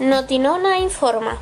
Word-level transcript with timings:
Notinona 0.00 0.78
informa. 0.78 1.36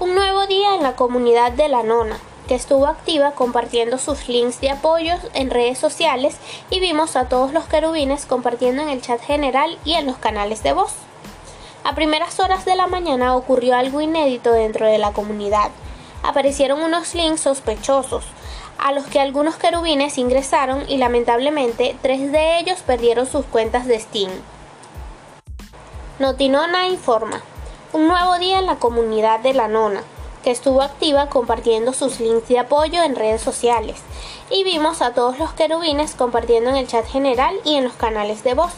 Un 0.00 0.14
nuevo 0.14 0.46
día 0.46 0.74
en 0.74 0.82
la 0.82 0.96
comunidad 0.96 1.52
de 1.52 1.68
la 1.68 1.82
nona, 1.82 2.18
que 2.48 2.54
estuvo 2.54 2.86
activa 2.86 3.32
compartiendo 3.32 3.98
sus 3.98 4.30
links 4.30 4.62
de 4.62 4.70
apoyo 4.70 5.16
en 5.34 5.50
redes 5.50 5.76
sociales 5.76 6.38
y 6.70 6.80
vimos 6.80 7.16
a 7.16 7.28
todos 7.28 7.52
los 7.52 7.66
querubines 7.66 8.24
compartiendo 8.24 8.80
en 8.80 8.88
el 8.88 9.02
chat 9.02 9.20
general 9.20 9.78
y 9.84 9.92
en 9.92 10.06
los 10.06 10.16
canales 10.16 10.62
de 10.62 10.72
voz. 10.72 10.94
A 11.84 11.94
primeras 11.94 12.40
horas 12.40 12.64
de 12.64 12.76
la 12.76 12.86
mañana 12.86 13.36
ocurrió 13.36 13.76
algo 13.76 14.00
inédito 14.00 14.52
dentro 14.52 14.86
de 14.86 14.96
la 14.96 15.12
comunidad. 15.12 15.70
Aparecieron 16.22 16.80
unos 16.80 17.14
links 17.14 17.42
sospechosos, 17.42 18.24
a 18.78 18.92
los 18.92 19.04
que 19.04 19.20
algunos 19.20 19.56
querubines 19.56 20.16
ingresaron 20.16 20.82
y 20.88 20.96
lamentablemente 20.96 21.94
tres 22.00 22.32
de 22.32 22.58
ellos 22.58 22.78
perdieron 22.86 23.26
sus 23.26 23.44
cuentas 23.44 23.86
de 23.86 24.00
Steam. 24.00 24.30
Notinona 26.18 26.88
informa. 26.88 27.42
Un 27.90 28.06
nuevo 28.06 28.38
día 28.38 28.58
en 28.58 28.66
la 28.66 28.76
comunidad 28.76 29.40
de 29.40 29.54
la 29.54 29.66
nona, 29.66 30.02
que 30.44 30.50
estuvo 30.50 30.82
activa 30.82 31.30
compartiendo 31.30 31.94
sus 31.94 32.20
links 32.20 32.46
de 32.48 32.58
apoyo 32.58 33.02
en 33.02 33.16
redes 33.16 33.40
sociales, 33.40 33.96
y 34.50 34.62
vimos 34.62 35.00
a 35.00 35.14
todos 35.14 35.38
los 35.38 35.54
querubines 35.54 36.14
compartiendo 36.14 36.68
en 36.68 36.76
el 36.76 36.86
chat 36.86 37.06
general 37.06 37.58
y 37.64 37.76
en 37.76 37.84
los 37.84 37.94
canales 37.94 38.44
de 38.44 38.52
voz. 38.52 38.74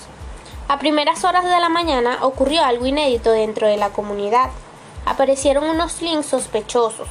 A 0.69 0.79
primeras 0.79 1.25
horas 1.25 1.43
de 1.43 1.59
la 1.59 1.69
mañana 1.69 2.19
ocurrió 2.23 2.63
algo 2.63 2.87
inédito 2.87 3.33
dentro 3.33 3.67
de 3.67 3.79
la 3.79 3.91
comunidad. 3.91 4.51
Aparecieron 5.07 5.65
unos 5.65 6.01
links 6.03 6.27
sospechosos, 6.27 7.09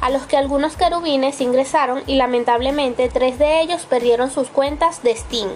a 0.00 0.10
los 0.10 0.28
que 0.28 0.36
algunos 0.36 0.76
querubines 0.76 1.40
ingresaron 1.40 2.04
y 2.06 2.14
lamentablemente 2.14 3.08
tres 3.08 3.40
de 3.40 3.60
ellos 3.60 3.86
perdieron 3.90 4.30
sus 4.30 4.46
cuentas 4.46 5.02
de 5.02 5.16
Steam. 5.16 5.50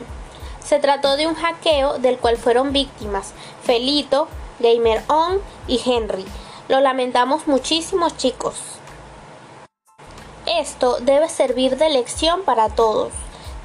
Se 0.59 0.81
trató 0.81 1.17
de 1.17 1.29
un 1.29 1.37
hackeo 1.37 1.99
del 1.99 2.19
cual 2.19 2.37
fueron 2.37 2.73
víctimas 2.73 3.33
Felito, 3.63 4.27
Gamer 4.61 5.03
On 5.09 5.41
y 5.67 5.81
Henry. 5.85 6.25
Lo 6.69 6.81
lamentamos 6.81 7.47
muchísimo 7.47 8.09
chicos. 8.11 8.57
Esto 10.47 10.99
debe 11.01 11.29
servir 11.29 11.77
de 11.77 11.89
lección 11.91 12.43
para 12.43 12.69
todos. 12.69 13.13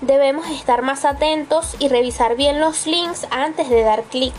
Debemos 0.01 0.47
estar 0.49 0.81
más 0.81 1.05
atentos 1.05 1.75
y 1.79 1.89
revisar 1.89 2.35
bien 2.35 2.59
los 2.59 2.87
links 2.87 3.27
antes 3.31 3.69
de 3.69 3.83
dar 3.83 4.03
clic. 4.03 4.33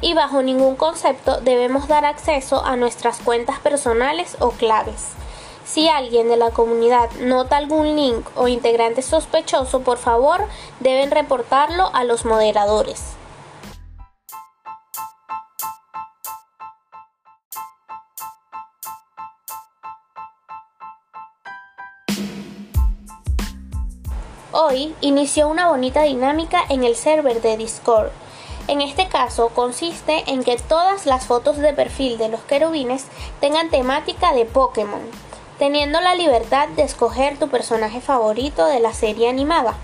Y 0.00 0.14
bajo 0.14 0.42
ningún 0.42 0.76
concepto 0.76 1.40
debemos 1.40 1.88
dar 1.88 2.04
acceso 2.04 2.64
a 2.64 2.76
nuestras 2.76 3.18
cuentas 3.18 3.58
personales 3.60 4.36
o 4.40 4.50
claves. 4.50 5.10
Si 5.64 5.88
alguien 5.88 6.28
de 6.28 6.36
la 6.36 6.50
comunidad 6.50 7.10
nota 7.20 7.56
algún 7.56 7.96
link 7.96 8.26
o 8.36 8.48
integrante 8.48 9.00
sospechoso, 9.00 9.80
por 9.80 9.96
favor, 9.96 10.44
deben 10.80 11.10
reportarlo 11.10 11.88
a 11.94 12.04
los 12.04 12.24
moderadores. 12.24 13.14
Hoy 24.52 24.94
inició 25.00 25.48
una 25.48 25.68
bonita 25.68 26.02
dinámica 26.02 26.62
en 26.68 26.84
el 26.84 26.94
server 26.94 27.40
de 27.40 27.56
Discord. 27.56 28.10
En 28.68 28.80
este 28.80 29.08
caso 29.08 29.48
consiste 29.48 30.24
en 30.30 30.44
que 30.44 30.56
todas 30.56 31.06
las 31.06 31.26
fotos 31.26 31.56
de 31.56 31.72
perfil 31.72 32.18
de 32.18 32.28
los 32.28 32.40
querubines 32.42 33.06
tengan 33.40 33.70
temática 33.70 34.32
de 34.32 34.44
Pokémon 34.44 35.02
teniendo 35.62 36.00
la 36.00 36.16
libertad 36.16 36.66
de 36.70 36.82
escoger 36.82 37.38
tu 37.38 37.48
personaje 37.48 38.00
favorito 38.00 38.66
de 38.66 38.80
la 38.80 38.92
serie 38.92 39.28
animada. 39.28 39.74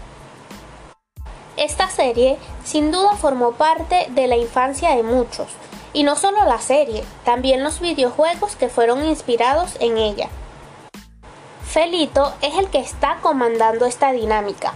Esta 1.57 1.89
serie 1.89 2.37
sin 2.65 2.91
duda 2.91 3.13
formó 3.13 3.53
parte 3.53 4.09
de 4.11 4.27
la 4.27 4.37
infancia 4.37 4.97
de 4.97 5.05
muchos, 5.05 5.47
y 5.93 6.03
no 6.03 6.17
solo 6.17 6.45
la 6.47 6.61
serie, 6.61 7.05
también 7.25 7.63
los 7.63 7.79
videojuegos 7.79 8.57
que 8.57 8.69
fueron 8.69 9.05
inspirados 9.05 9.77
en 9.79 9.99
ella. 9.99 10.29
Felito 11.69 12.33
es 12.41 12.55
el 12.55 12.71
que 12.71 12.79
está 12.79 13.19
comandando 13.21 13.85
esta 13.85 14.13
dinámica, 14.13 14.73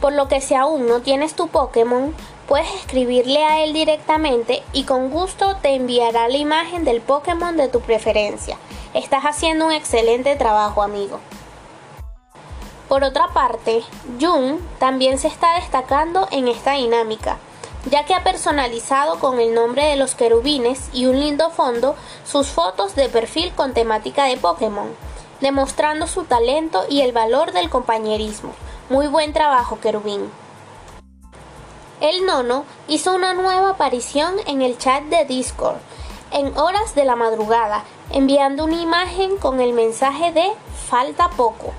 por 0.00 0.14
lo 0.14 0.26
que 0.26 0.40
si 0.40 0.54
aún 0.54 0.86
no 0.86 1.02
tienes 1.02 1.34
tu 1.34 1.48
Pokémon, 1.48 2.14
puedes 2.48 2.72
escribirle 2.76 3.44
a 3.44 3.62
él 3.62 3.74
directamente 3.74 4.62
y 4.72 4.84
con 4.84 5.10
gusto 5.10 5.56
te 5.60 5.74
enviará 5.74 6.28
la 6.28 6.38
imagen 6.38 6.84
del 6.84 7.02
Pokémon 7.02 7.58
de 7.58 7.68
tu 7.68 7.80
preferencia, 7.80 8.56
Estás 8.94 9.24
haciendo 9.24 9.66
un 9.66 9.72
excelente 9.72 10.34
trabajo, 10.34 10.82
amigo. 10.82 11.20
Por 12.88 13.04
otra 13.04 13.28
parte, 13.28 13.84
Jung 14.18 14.58
también 14.80 15.18
se 15.18 15.28
está 15.28 15.56
destacando 15.56 16.26
en 16.32 16.48
esta 16.48 16.72
dinámica, 16.72 17.36
ya 17.88 18.04
que 18.04 18.14
ha 18.14 18.24
personalizado 18.24 19.20
con 19.20 19.38
el 19.38 19.54
nombre 19.54 19.84
de 19.84 19.96
los 19.96 20.14
querubines 20.14 20.88
y 20.92 21.04
un 21.06 21.20
lindo 21.20 21.50
fondo 21.50 21.94
sus 22.24 22.48
fotos 22.48 22.96
de 22.96 23.08
perfil 23.10 23.52
con 23.52 23.74
temática 23.74 24.24
de 24.24 24.38
Pokémon, 24.38 24.88
demostrando 25.40 26.06
su 26.06 26.24
talento 26.24 26.84
y 26.88 27.00
el 27.00 27.12
valor 27.12 27.52
del 27.52 27.70
compañerismo. 27.70 28.52
Muy 28.88 29.06
buen 29.06 29.32
trabajo, 29.32 29.80
querubín. 29.80 30.30
El 32.00 32.24
nono 32.24 32.64
hizo 32.88 33.14
una 33.14 33.34
nueva 33.34 33.70
aparición 33.70 34.34
en 34.46 34.62
el 34.62 34.78
chat 34.78 35.04
de 35.04 35.24
Discord 35.24 35.78
en 36.32 36.56
horas 36.56 36.94
de 36.94 37.04
la 37.04 37.16
madrugada 37.16 37.84
enviando 38.12 38.64
una 38.64 38.80
imagen 38.80 39.36
con 39.36 39.60
el 39.60 39.72
mensaje 39.72 40.32
de 40.32 40.50
falta 40.88 41.28
poco. 41.30 41.72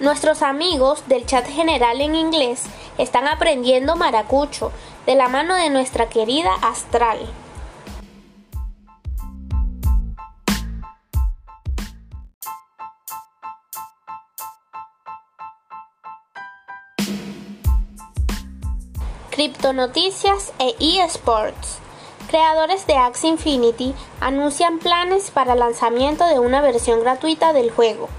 Nuestros 0.00 0.42
amigos 0.42 1.02
del 1.06 1.26
chat 1.26 1.46
general 1.46 2.00
en 2.00 2.14
inglés 2.14 2.64
están 2.98 3.28
aprendiendo 3.28 3.96
maracucho 3.96 4.72
de 5.06 5.14
la 5.14 5.28
mano 5.28 5.54
de 5.54 5.70
nuestra 5.70 6.08
querida 6.08 6.52
Astral. 6.62 7.18
Criptonoticias 19.32 20.52
e 20.58 20.76
eSports 21.00 21.78
creadores 22.28 22.86
de 22.86 22.98
Axie 22.98 23.30
Infinity 23.30 23.94
anuncian 24.20 24.78
planes 24.78 25.30
para 25.30 25.54
lanzamiento 25.54 26.26
de 26.26 26.38
una 26.38 26.60
versión 26.60 27.00
gratuita 27.00 27.54
del 27.54 27.70
juego. 27.70 28.10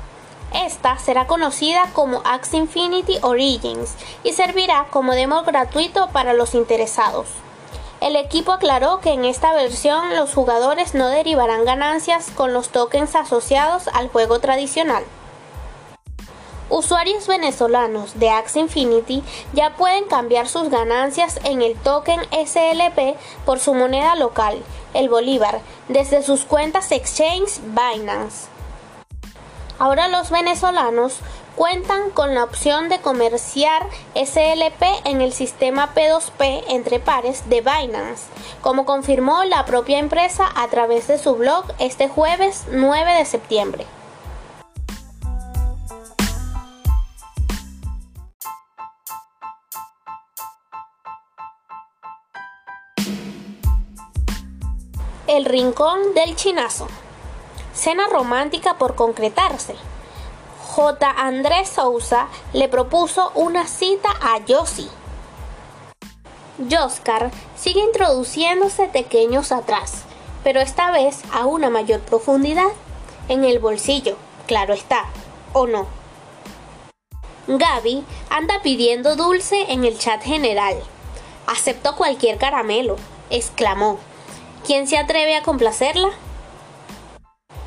Esta 0.55 0.97
será 0.97 1.27
conocida 1.27 1.91
como 1.93 2.23
Axie 2.25 2.57
Infinity 2.57 3.19
Origins 3.21 3.93
y 4.23 4.33
servirá 4.33 4.87
como 4.89 5.13
demo 5.13 5.43
gratuito 5.43 6.09
para 6.09 6.33
los 6.33 6.55
interesados. 6.55 7.27
El 8.01 8.15
equipo 8.15 8.51
aclaró 8.51 8.99
que 8.99 9.11
en 9.11 9.23
esta 9.23 9.53
versión 9.53 10.15
los 10.15 10.33
jugadores 10.33 10.95
no 10.95 11.09
derivarán 11.09 11.63
ganancias 11.63 12.31
con 12.31 12.53
los 12.53 12.69
tokens 12.69 13.15
asociados 13.15 13.87
al 13.89 14.09
juego 14.09 14.39
tradicional. 14.39 15.03
Usuarios 16.75 17.27
venezolanos 17.27 18.17
de 18.17 18.31
Axie 18.31 18.61
Infinity 18.61 19.21
ya 19.53 19.75
pueden 19.75 20.05
cambiar 20.05 20.47
sus 20.47 20.71
ganancias 20.71 21.39
en 21.43 21.61
el 21.61 21.75
token 21.75 22.19
SLP 22.31 23.15
por 23.45 23.59
su 23.59 23.75
moneda 23.75 24.15
local, 24.15 24.57
el 24.95 25.07
Bolívar, 25.07 25.61
desde 25.87 26.23
sus 26.23 26.45
cuentas 26.45 26.91
Exchange 26.91 27.59
Binance. 27.67 28.47
Ahora 29.77 30.07
los 30.07 30.31
venezolanos 30.31 31.19
cuentan 31.55 32.09
con 32.09 32.33
la 32.33 32.43
opción 32.43 32.89
de 32.89 32.99
comerciar 33.01 33.85
SLP 34.15 34.81
en 35.05 35.21
el 35.21 35.31
sistema 35.31 35.93
P2P 35.93 36.63
entre 36.69 36.99
pares 36.99 37.47
de 37.51 37.61
Binance, 37.61 38.23
como 38.61 38.87
confirmó 38.87 39.43
la 39.43 39.63
propia 39.65 39.99
empresa 39.99 40.49
a 40.55 40.67
través 40.69 41.05
de 41.05 41.19
su 41.19 41.35
blog 41.35 41.65
este 41.77 42.09
jueves 42.09 42.63
9 42.71 43.13
de 43.13 43.25
septiembre. 43.25 43.85
El 55.33 55.45
Rincón 55.45 56.13
del 56.13 56.35
Chinazo. 56.35 56.85
Cena 57.73 58.05
romántica 58.07 58.77
por 58.77 58.93
concretarse. 58.93 59.73
J. 60.61 61.09
Andrés 61.09 61.69
Sousa 61.69 62.27
le 62.53 62.69
propuso 62.69 63.31
una 63.33 63.65
cita 63.65 64.09
a 64.21 64.45
Yossi. 64.45 64.87
Joscar 66.69 67.31
sigue 67.55 67.79
introduciéndose 67.79 68.87
pequeños 68.89 69.51
atrás, 69.51 70.03
pero 70.43 70.59
esta 70.59 70.91
vez 70.91 71.23
a 71.33 71.47
una 71.47 71.71
mayor 71.71 72.01
profundidad, 72.01 72.69
en 73.27 73.43
el 73.43 73.57
bolsillo, 73.57 74.17
claro 74.45 74.75
está, 74.75 75.05
o 75.51 75.65
no. 75.65 75.87
Gaby 77.47 78.05
anda 78.29 78.61
pidiendo 78.61 79.15
dulce 79.15 79.65
en 79.69 79.83
el 79.83 79.97
chat 79.97 80.21
general. 80.21 80.75
Acepto 81.47 81.95
cualquier 81.95 82.37
caramelo, 82.37 82.97
exclamó. 83.31 83.97
¿Quién 84.65 84.87
se 84.87 84.97
atreve 84.97 85.35
a 85.35 85.43
complacerla? 85.43 86.09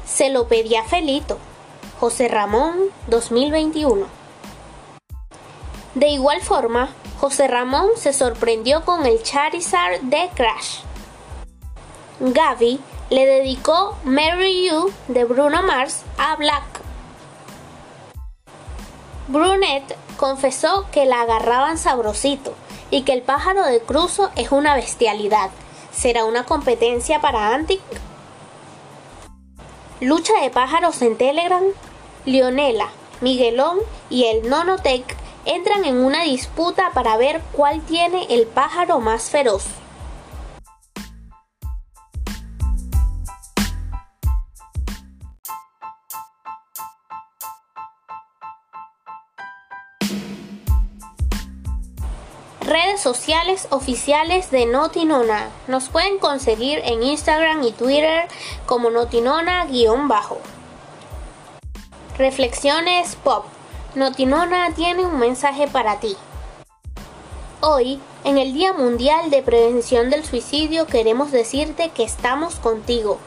Se 0.07 0.31
lo 0.31 0.49
pedía 0.49 0.83
Felito. 0.83 1.37
José 2.01 2.27
Ramón 2.29 2.75
2021. 3.09 4.07
De 5.95 6.09
igual 6.09 6.41
forma, 6.41 6.89
José 7.21 7.49
Ramón 7.49 7.89
se 7.97 8.15
sorprendió 8.15 8.83
con 8.87 9.05
el 9.05 9.23
Charizard 9.23 10.01
de 10.01 10.31
Crash. 10.35 10.81
Gaby 12.21 12.81
le 13.11 13.27
dedicó 13.27 13.99
Mary 14.05 14.67
You 14.67 14.91
de 15.09 15.25
Bruno 15.25 15.63
Mars 15.63 16.03
a 16.17 16.35
Black. 16.37 16.65
Brunette 19.29 19.97
confesó 20.17 20.87
que 20.93 21.05
la 21.05 21.21
agarraban 21.21 21.77
sabrosito 21.77 22.55
y 22.91 23.03
que 23.03 23.13
el 23.13 23.21
pájaro 23.21 23.67
de 23.67 23.81
Cruzo 23.81 24.31
es 24.35 24.51
una 24.51 24.75
bestialidad. 24.75 25.51
¿Será 25.97 26.27
una 26.27 26.45
competencia 26.45 27.23
para 27.23 27.55
Antic? 27.55 27.81
Lucha 30.01 30.35
de 30.43 30.51
pájaros 30.51 31.01
en 31.01 31.17
Telegram. 31.17 31.63
Lionela, 32.27 32.89
Miguelón 33.23 33.79
y 34.11 34.25
el 34.25 34.51
Nonotech 34.51 35.17
entran 35.47 35.87
en 35.87 35.97
una 36.05 36.25
disputa 36.25 36.91
para 36.93 37.17
ver 37.17 37.41
cuál 37.53 37.81
tiene 37.81 38.27
el 38.29 38.47
pájaro 38.47 39.01
más 39.01 39.31
feroz. 39.31 39.65
Redes 52.67 53.01
sociales 53.01 53.69
oficiales 53.71 54.51
de 54.51 54.67
Notinona. 54.67 55.51
Nos 55.69 55.89
pueden 55.89 56.19
conseguir 56.19 56.81
en 56.83 57.05
Instagram 57.05 57.63
y 57.63 57.71
Twitter 57.71 58.27
como 58.67 58.91
Notinona-bajo. 58.91 60.39
Reflexiones 62.19 63.15
Pop. 63.23 63.45
Notinona 63.95 64.75
tiene 64.75 65.07
un 65.07 65.17
mensaje 65.21 65.69
para 65.69 66.01
ti. 66.01 66.17
Hoy, 67.61 68.01
en 68.25 68.37
el 68.37 68.53
Día 68.53 68.73
Mundial 68.73 69.31
de 69.31 69.45
Prevención 69.45 70.11
del 70.11 70.25
Suicidio, 70.25 70.89
queremos 70.89 71.31
decirte 71.31 71.91
que 71.91 72.03
estamos 72.03 72.57
contigo. 72.57 73.21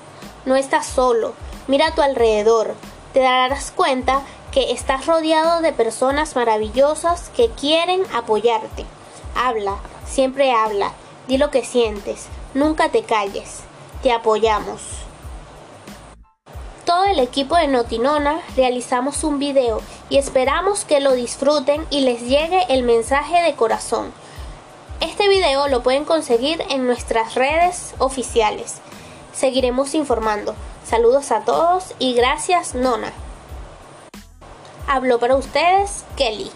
No 0.43 0.57
estás 0.57 0.85
solo. 0.85 1.31
Mira 1.69 1.87
a 1.87 1.95
tu 1.95 2.01
alrededor. 2.01 2.75
Te 3.13 3.21
darás 3.21 3.71
cuenta 3.71 4.21
que 4.51 4.73
estás 4.73 5.05
rodeado 5.05 5.61
de 5.61 5.71
personas 5.71 6.35
maravillosas 6.35 7.29
que 7.37 7.47
quieren 7.51 8.03
apoyarte. 8.13 8.85
Habla, 9.35 9.77
siempre 10.05 10.51
habla, 10.51 10.91
di 11.27 11.37
lo 11.37 11.51
que 11.51 11.63
sientes, 11.63 12.27
nunca 12.53 12.89
te 12.89 13.03
calles, 13.03 13.61
te 14.03 14.11
apoyamos. 14.11 14.81
Todo 16.85 17.05
el 17.05 17.19
equipo 17.19 17.55
de 17.55 17.67
Notinona 17.67 18.41
realizamos 18.55 19.23
un 19.23 19.37
video 19.37 19.81
y 20.09 20.17
esperamos 20.17 20.85
que 20.85 20.99
lo 20.99 21.13
disfruten 21.13 21.85
y 21.91 22.01
les 22.01 22.21
llegue 22.21 22.65
el 22.69 22.83
mensaje 22.83 23.41
de 23.43 23.53
corazón. 23.53 24.11
Este 24.99 25.29
video 25.29 25.67
lo 25.67 25.83
pueden 25.83 26.03
conseguir 26.03 26.63
en 26.69 26.87
nuestras 26.87 27.35
redes 27.35 27.93
oficiales. 27.99 28.77
Seguiremos 29.33 29.93
informando. 29.93 30.55
Saludos 30.83 31.31
a 31.31 31.41
todos 31.41 31.93
y 31.99 32.15
gracias 32.15 32.73
Nona. 32.73 33.13
Habló 34.87 35.19
para 35.19 35.35
ustedes 35.35 36.03
Kelly. 36.17 36.51